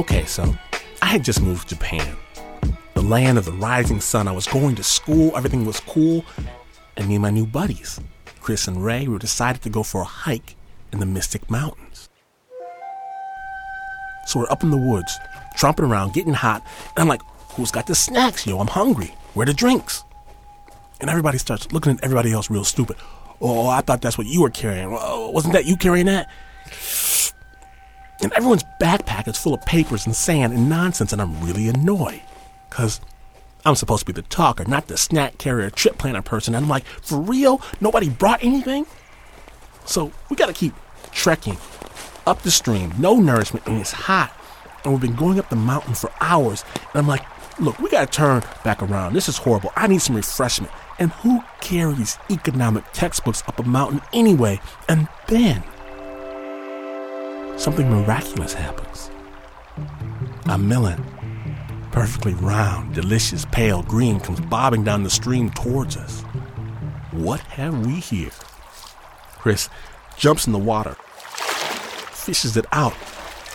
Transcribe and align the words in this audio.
Okay, 0.00 0.24
so 0.24 0.56
I 1.02 1.08
had 1.08 1.22
just 1.22 1.42
moved 1.42 1.68
to 1.68 1.74
Japan, 1.74 2.16
the 2.94 3.02
land 3.02 3.36
of 3.36 3.44
the 3.44 3.52
rising 3.52 4.00
sun. 4.00 4.28
I 4.28 4.32
was 4.32 4.46
going 4.46 4.74
to 4.76 4.82
school, 4.82 5.36
everything 5.36 5.66
was 5.66 5.78
cool, 5.80 6.24
and 6.96 7.06
me 7.06 7.16
and 7.16 7.22
my 7.22 7.28
new 7.28 7.44
buddies, 7.44 8.00
Chris 8.40 8.66
and 8.66 8.82
Ray, 8.82 9.06
we 9.06 9.18
decided 9.18 9.60
to 9.60 9.68
go 9.68 9.82
for 9.82 10.00
a 10.00 10.04
hike 10.04 10.56
in 10.90 11.00
the 11.00 11.04
Mystic 11.04 11.50
Mountains. 11.50 12.08
So 14.24 14.40
we're 14.40 14.50
up 14.50 14.62
in 14.62 14.70
the 14.70 14.78
woods, 14.78 15.14
tromping 15.58 15.86
around, 15.86 16.14
getting 16.14 16.32
hot, 16.32 16.66
and 16.96 17.02
I'm 17.02 17.08
like, 17.08 17.20
who's 17.50 17.70
got 17.70 17.86
the 17.86 17.94
snacks, 17.94 18.46
yo? 18.46 18.58
I'm 18.58 18.68
hungry. 18.68 19.14
Where 19.34 19.44
the 19.44 19.52
drinks? 19.52 20.02
And 21.02 21.10
everybody 21.10 21.36
starts 21.36 21.70
looking 21.72 21.92
at 21.92 22.02
everybody 22.02 22.32
else 22.32 22.48
real 22.48 22.64
stupid. 22.64 22.96
Oh, 23.42 23.68
I 23.68 23.82
thought 23.82 24.00
that's 24.00 24.16
what 24.16 24.26
you 24.26 24.40
were 24.40 24.48
carrying. 24.48 24.96
Oh, 24.98 25.28
wasn't 25.28 25.52
that 25.52 25.66
you 25.66 25.76
carrying 25.76 26.06
that? 26.06 26.26
And 28.22 28.32
everyone's 28.32 28.64
backpack 28.80 29.28
is 29.28 29.38
full 29.38 29.54
of 29.54 29.64
papers 29.64 30.06
and 30.06 30.14
sand 30.14 30.52
and 30.52 30.68
nonsense, 30.68 31.12
and 31.12 31.22
I'm 31.22 31.40
really 31.42 31.68
annoyed. 31.68 32.20
Because 32.68 33.00
I'm 33.64 33.74
supposed 33.74 34.00
to 34.00 34.12
be 34.12 34.12
the 34.12 34.26
talker, 34.28 34.64
not 34.64 34.86
the 34.88 34.96
snack 34.96 35.38
carrier, 35.38 35.70
trip 35.70 35.98
planner 35.98 36.22
person. 36.22 36.54
And 36.54 36.64
I'm 36.64 36.70
like, 36.70 36.84
for 36.84 37.18
real? 37.18 37.60
Nobody 37.80 38.08
brought 38.08 38.42
anything? 38.42 38.86
So 39.84 40.12
we 40.28 40.36
gotta 40.36 40.52
keep 40.52 40.74
trekking 41.12 41.56
up 42.26 42.42
the 42.42 42.50
stream, 42.50 42.92
no 42.98 43.16
nourishment, 43.16 43.66
and 43.66 43.78
it's 43.78 43.92
hot. 43.92 44.32
And 44.84 44.92
we've 44.92 45.00
been 45.00 45.16
going 45.16 45.38
up 45.38 45.50
the 45.50 45.56
mountain 45.56 45.94
for 45.94 46.10
hours. 46.20 46.64
And 46.74 47.00
I'm 47.00 47.08
like, 47.08 47.24
look, 47.58 47.78
we 47.78 47.90
gotta 47.90 48.06
turn 48.06 48.42
back 48.64 48.82
around. 48.82 49.14
This 49.14 49.28
is 49.28 49.36
horrible. 49.36 49.72
I 49.76 49.86
need 49.86 50.00
some 50.00 50.16
refreshment. 50.16 50.72
And 50.98 51.10
who 51.12 51.42
carries 51.60 52.18
economic 52.30 52.84
textbooks 52.92 53.42
up 53.46 53.58
a 53.58 53.62
mountain 53.62 54.00
anyway? 54.12 54.60
And 54.88 55.08
then 55.28 55.62
something 57.60 57.90
miraculous 57.90 58.54
happens. 58.54 59.10
A 60.46 60.56
melon, 60.56 61.04
perfectly 61.92 62.32
round, 62.34 62.94
delicious, 62.94 63.44
pale 63.52 63.82
green, 63.82 64.18
comes 64.18 64.40
bobbing 64.40 64.82
down 64.82 65.02
the 65.02 65.10
stream 65.10 65.50
towards 65.50 65.96
us. 65.96 66.22
What 67.12 67.40
have 67.40 67.86
we 67.86 67.96
here? 67.96 68.30
Chris 69.36 69.68
jumps 70.16 70.46
in 70.46 70.54
the 70.54 70.58
water, 70.58 70.96
fishes 72.12 72.56
it 72.56 72.64
out, 72.72 72.94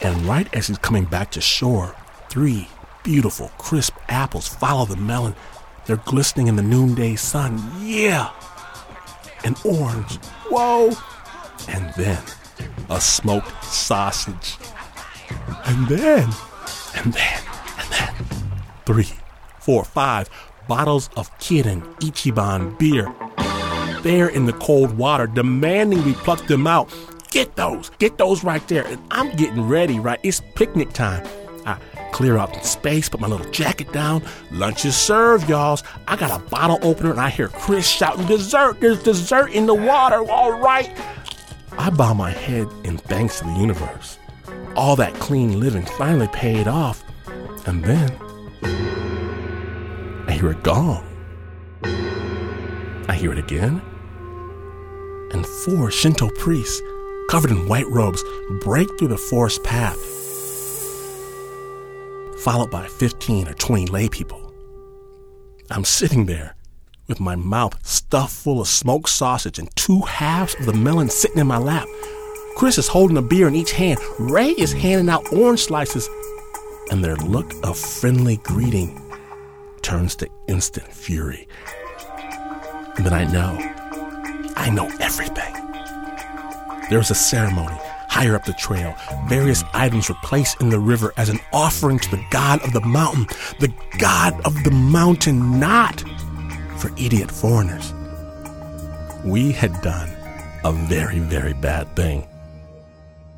and 0.03 0.15
right 0.25 0.47
as 0.53 0.67
he's 0.67 0.77
coming 0.77 1.05
back 1.05 1.31
to 1.31 1.41
shore, 1.41 1.95
three 2.29 2.67
beautiful, 3.03 3.49
crisp 3.57 3.95
apples 4.07 4.47
follow 4.47 4.85
the 4.85 4.95
melon 4.95 5.35
they're 5.85 5.97
glistening 5.97 6.47
in 6.47 6.55
the 6.55 6.63
noonday 6.63 7.15
sun. 7.15 7.61
Yeah! 7.79 8.31
An 9.43 9.55
orange. 9.63 10.17
Whoa! 10.49 10.91
And 11.67 11.93
then 11.93 12.21
a 12.89 13.01
smoked 13.01 13.63
sausage. 13.63 14.57
And 15.65 15.87
then, 15.87 16.29
and 16.95 17.13
then, 17.13 17.41
and 17.79 17.91
then, 17.91 18.13
three, 18.85 19.09
four, 19.59 19.83
five 19.83 20.29
bottles 20.67 21.09
of 21.15 21.35
Kirin 21.39 21.81
Ichiban 21.99 22.77
beer. 22.77 23.13
There 24.01 24.27
in 24.27 24.45
the 24.45 24.53
cold 24.53 24.97
water, 24.97 25.27
demanding 25.27 26.03
we 26.03 26.13
pluck 26.13 26.45
them 26.47 26.67
out. 26.67 26.93
Get 27.31 27.55
those, 27.55 27.89
get 27.97 28.17
those 28.17 28.43
right 28.43 28.65
there. 28.67 28.85
And 28.85 29.01
I'm 29.11 29.35
getting 29.35 29.67
ready, 29.67 29.99
right? 29.99 30.19
It's 30.23 30.41
picnic 30.55 30.93
time. 30.93 31.27
I 31.65 31.77
clear 32.11 32.37
out 32.37 32.63
space, 32.63 33.09
put 33.09 33.19
my 33.19 33.27
little 33.27 33.49
jacket 33.51 33.91
down. 33.91 34.23
Lunch 34.51 34.85
is 34.85 34.95
served, 34.95 35.49
y'all. 35.49 35.79
I 36.07 36.15
got 36.15 36.39
a 36.39 36.43
bottle 36.49 36.79
opener 36.81 37.11
and 37.11 37.19
I 37.19 37.29
hear 37.29 37.49
Chris 37.49 37.87
shouting, 37.87 38.25
Dessert! 38.27 38.79
There's 38.79 39.03
dessert 39.03 39.51
in 39.51 39.65
the 39.65 39.73
water, 39.73 40.23
all 40.29 40.51
right. 40.51 40.95
I 41.77 41.89
bow 41.89 42.13
my 42.13 42.31
head 42.31 42.67
in 42.83 42.97
thanks 42.97 43.39
to 43.39 43.45
the 43.45 43.53
universe. 43.53 44.17
All 44.75 44.95
that 44.95 45.13
clean 45.15 45.59
living 45.59 45.85
finally 45.85 46.27
paid 46.29 46.67
off. 46.67 47.03
And 47.65 47.83
then 47.83 48.11
I 50.27 50.31
hear 50.31 50.51
it 50.51 50.63
gong. 50.63 51.03
I 53.07 53.15
hear 53.15 53.31
it 53.31 53.39
again. 53.39 53.81
And 55.31 55.45
four 55.45 55.91
Shinto 55.91 56.29
priests, 56.37 56.81
covered 57.29 57.51
in 57.51 57.67
white 57.67 57.87
robes, 57.87 58.23
break 58.61 58.87
through 58.97 59.09
the 59.09 59.17
forest 59.17 59.63
path 59.63 59.97
followed 62.45 62.69
by 62.69 62.85
15 62.85 63.47
or 63.47 63.53
20 63.55 63.87
lay 63.87 64.07
people. 64.07 64.53
I'm 65.71 65.83
sitting 65.83 66.27
there 66.27 66.55
with 67.07 67.19
my 67.19 67.35
mouth 67.35 67.85
stuffed 67.85 68.35
full 68.35 68.61
of 68.61 68.67
smoked 68.67 69.09
sausage 69.09 69.59
and 69.59 69.73
two 69.75 70.01
halves 70.01 70.55
of 70.55 70.65
the 70.65 70.73
melon 70.73 71.09
sitting 71.09 71.39
in 71.39 71.47
my 71.47 71.57
lap. 71.57 71.87
Chris 72.55 72.77
is 72.77 72.87
holding 72.87 73.17
a 73.17 73.21
beer 73.21 73.47
in 73.47 73.55
each 73.55 73.71
hand. 73.71 73.99
Ray 74.17 74.49
is 74.51 74.71
handing 74.71 75.09
out 75.09 75.31
orange 75.33 75.61
slices, 75.61 76.09
and 76.89 77.03
their 77.03 77.17
look 77.17 77.51
of 77.63 77.77
friendly 77.77 78.37
greeting 78.37 79.01
turns 79.81 80.15
to 80.15 80.29
instant 80.47 80.87
fury. 80.87 81.47
Then 82.97 83.13
I 83.13 83.25
know, 83.31 83.57
I 84.55 84.69
know 84.69 84.89
everything. 84.99 85.53
There's 86.89 87.11
a 87.11 87.15
ceremony 87.15 87.77
higher 88.15 88.33
up 88.33 88.45
the 88.45 88.53
trail. 88.53 88.95
Various 89.27 89.61
items 89.73 90.07
were 90.07 90.15
placed 90.23 90.61
in 90.61 90.69
the 90.69 90.79
river 90.79 91.11
as 91.17 91.27
an 91.27 91.37
offering 91.51 91.99
to 91.99 92.11
the 92.11 92.25
god 92.31 92.63
of 92.63 92.71
the 92.71 92.79
mountain, 92.79 93.27
the 93.59 93.73
god 93.97 94.39
of 94.45 94.63
the 94.63 94.71
mountain, 94.71 95.59
not 95.59 96.01
for 96.77 96.91
idiot 96.97 97.31
foreigners. 97.31 97.93
We 99.23 99.51
had 99.51 99.81
done 99.81 100.09
a 100.63 100.71
very, 100.71 101.19
very 101.19 101.53
bad 101.53 101.95
thing. 101.95 102.27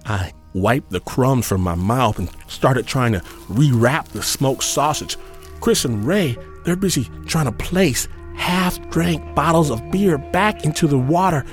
I 0.06 0.34
wiped 0.54 0.92
the 0.92 1.02
crumbs 1.02 1.48
from 1.48 1.62
my 1.62 1.76
mouth 1.76 2.20
and 2.20 2.30
started 2.48 2.88
trying 2.88 3.14
to 3.14 3.20
rewrap 3.50 4.08
the 4.10 4.24
smoked 4.24 4.64
sausage. 4.64 5.18
Chris 5.60 5.86
and 5.86 6.06
Ray, 6.06 6.38
they're 6.64 6.76
busy 6.76 7.10
trying 7.26 7.46
to 7.46 7.52
place 7.52 8.08
half 8.36 8.80
drank 8.90 9.36
bottles 9.36 9.70
of 9.70 9.92
beer 9.92 10.18
back 10.18 10.64
into 10.64 10.88
the 10.88 10.98
water. 10.98 11.46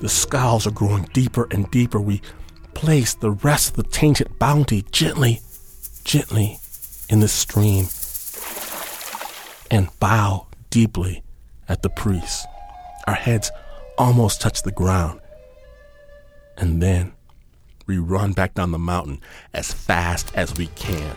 The 0.00 0.08
skulls 0.08 0.66
are 0.66 0.72
growing 0.72 1.08
deeper 1.12 1.48
and 1.50 1.70
deeper. 1.70 2.00
We 2.00 2.20
place 2.74 3.14
the 3.14 3.30
rest 3.30 3.70
of 3.70 3.76
the 3.76 3.90
tainted 3.90 4.38
bounty 4.38 4.82
gently, 4.90 5.40
gently 6.04 6.58
in 7.08 7.20
the 7.20 7.28
stream 7.28 7.86
and 9.70 9.88
bow 9.98 10.46
deeply 10.70 11.23
at 11.68 11.82
the 11.82 11.90
priest. 11.90 12.46
Our 13.06 13.14
heads 13.14 13.50
almost 13.98 14.40
touch 14.40 14.62
the 14.62 14.72
ground. 14.72 15.20
And 16.56 16.82
then 16.82 17.12
we 17.86 17.98
run 17.98 18.32
back 18.32 18.54
down 18.54 18.70
the 18.70 18.78
mountain 18.78 19.20
as 19.52 19.72
fast 19.72 20.32
as 20.34 20.56
we 20.56 20.68
can. 20.68 21.14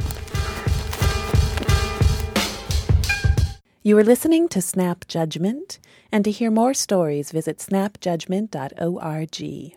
You 3.83 3.97
are 3.97 4.03
listening 4.03 4.49
to 4.49 4.61
Snap 4.61 5.07
Judgment, 5.07 5.79
and 6.11 6.25
to 6.25 6.31
hear 6.31 6.51
more 6.51 6.73
stories, 6.73 7.31
visit 7.31 7.59
snapjudgment.org. 7.59 9.76